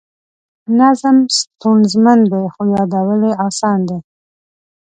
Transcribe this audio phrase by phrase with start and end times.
[0.79, 3.97] نظم ستونزمن دی خو یادول یې اسان دي.